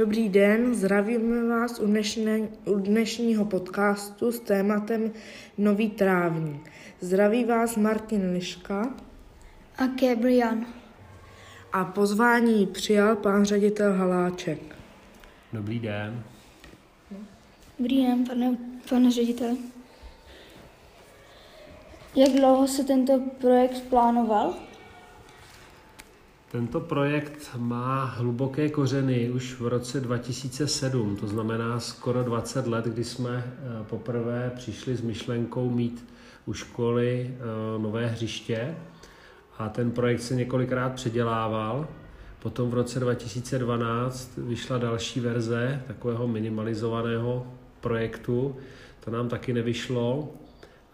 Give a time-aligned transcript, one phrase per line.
[0.00, 5.12] Dobrý den, zdravíme vás u, dnešné, u dnešního podcastu s tématem
[5.58, 6.70] Nový trávník.
[7.00, 8.94] Zdraví vás Martin Liška
[9.78, 10.56] a Gabriel.
[11.72, 14.76] A pozvání přijal pán ředitel Haláček.
[15.52, 16.22] Dobrý den.
[17.78, 18.56] Dobrý den, pane,
[18.88, 19.56] pane ředitel.
[22.16, 24.69] Jak dlouho se tento projekt plánoval?
[26.50, 33.04] Tento projekt má hluboké kořeny už v roce 2007, to znamená skoro 20 let, kdy
[33.04, 36.08] jsme eh, poprvé přišli s myšlenkou mít
[36.46, 38.76] u školy eh, nové hřiště.
[39.58, 41.88] A ten projekt se několikrát předělával.
[42.42, 47.46] Potom v roce 2012 vyšla další verze takového minimalizovaného
[47.80, 48.56] projektu,
[49.04, 50.34] to nám taky nevyšlo.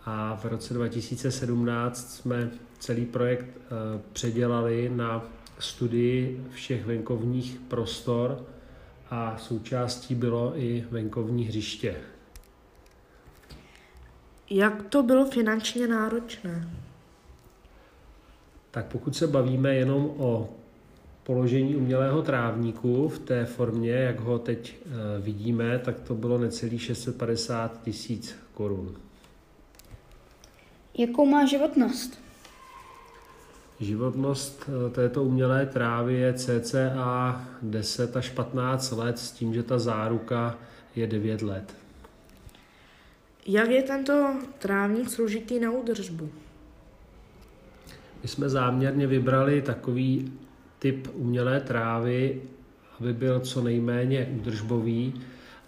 [0.04, 3.68] A v roce 2017 jsme celý projekt eh,
[4.12, 5.23] předělali na
[5.59, 8.45] studii všech venkovních prostor
[9.10, 11.96] a součástí bylo i venkovní hřiště.
[14.51, 16.68] Jak to bylo finančně náročné?
[18.71, 20.49] Tak pokud se bavíme jenom o
[21.23, 26.82] položení umělého trávníku v té formě, jak ho teď eh, vidíme, tak to bylo necelých
[26.82, 28.96] 650 tisíc korun.
[30.99, 32.26] Jakou má životnost?
[33.80, 39.79] Životnost eh, této umělé trávy je cca 10 až 15 let s tím, že ta
[39.79, 40.59] záruka
[40.96, 41.74] je 9 let.
[43.46, 46.29] Jak je tento trávník složitý na údržbu?
[48.23, 50.33] My jsme záměrně vybrali takový
[50.79, 52.43] typ umělé trávy,
[53.01, 55.15] aby byl co nejméně údržbový.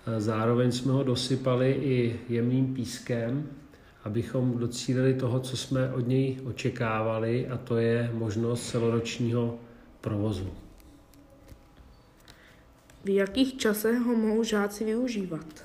[0.06, 3.46] Eh, zároveň jsme ho dosypali i jemným pískem,
[4.08, 9.58] abychom docílili toho, co jsme od něj očekávali, a to je možnost celoročního
[10.00, 10.48] provozu.
[13.04, 15.64] V jakých časech ho mohou žáci využívat?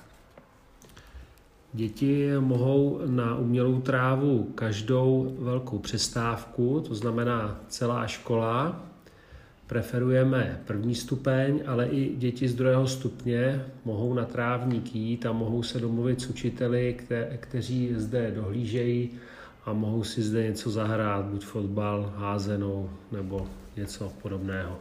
[1.72, 8.84] Děti mohou na umělou trávu každou velkou přestávku, to znamená celá škola,
[9.66, 15.62] Preferujeme první stupeň, ale i děti z druhého stupně mohou na trávník jít a mohou
[15.62, 19.10] se domluvit s učiteli, kte- kteří zde dohlížejí
[19.64, 24.78] a mohou si zde něco zahrát, buď fotbal, házenou nebo něco podobného.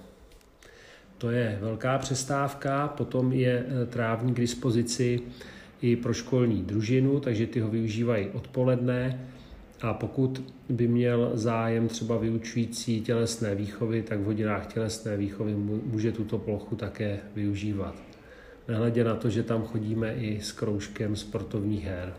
[1.18, 5.22] To je velká přestávka, potom je e, trávník k dispozici
[5.82, 9.20] i pro školní družinu, takže ty ho využívají odpoledne
[9.84, 15.56] a pokud by měl zájem třeba vyučující tělesné výchovy, tak v hodinách tělesné výchovy
[15.86, 17.96] může tuto plochu také využívat.
[18.68, 22.14] Nehledě na to, že tam chodíme i s kroužkem sportovních her.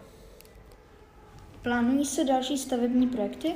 [1.62, 3.52] Plánují se další stavební projekty?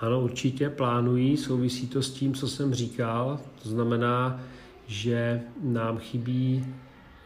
[0.00, 3.40] Ano, určitě plánují, souvisí to s tím, co jsem říkal.
[3.62, 4.40] To znamená,
[4.86, 6.66] že nám chybí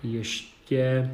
[0.02, 1.10] ještě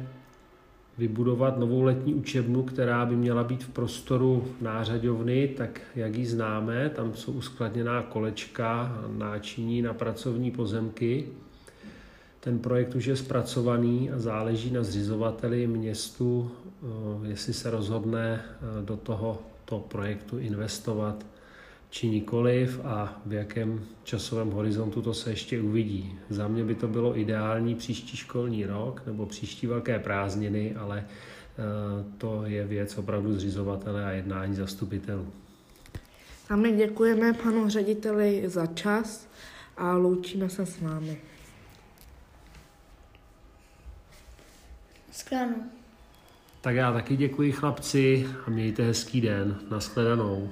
[0.97, 6.89] vybudovat novou letní učebnu, která by měla být v prostoru nářadovny, tak jak ji známe,
[6.89, 11.27] tam jsou uskladněná kolečka, náčiní na pracovní pozemky.
[12.39, 16.51] Ten projekt už je zpracovaný a záleží na zřizovateli městu,
[16.83, 21.25] eh, jestli se rozhodne eh, do tohoto projektu investovat
[21.91, 26.19] či nikoliv a v jakém časovém horizontu to se ještě uvidí.
[26.29, 31.63] Za mě by to bylo ideální příští školní rok nebo příští velké prázdniny, ale eh,
[32.17, 35.27] to je věc opravdu zřizovatele a jednání zastupitelů.
[36.49, 39.27] A my děkujeme panu řediteli za čas
[39.77, 41.17] a loučíme se s vámi.
[45.11, 45.55] Sklánu.
[46.61, 49.59] Tak já taky děkuji chlapci a mějte hezký den.
[49.71, 50.49] Naschledanou.